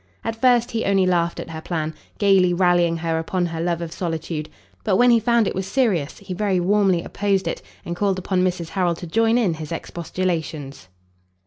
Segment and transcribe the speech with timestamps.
[0.23, 3.91] At first he only laughed at her plan, gaily rallying her upon her love of
[3.91, 4.49] solitude;
[4.83, 8.43] but when he found it was serious, he very warmly opposed it, and called upon
[8.43, 10.87] Mrs Harrel to join in his expostulations.